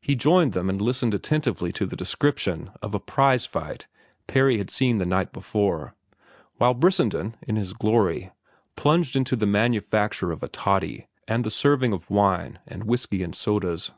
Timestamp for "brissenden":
6.74-7.36